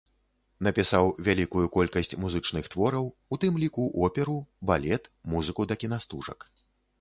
[0.67, 3.05] Напісаў вялікую колькасць музычных твораў,
[3.37, 4.39] у тым ліку оперу,
[4.73, 5.03] балет,
[5.35, 6.49] музыку да кінастужак.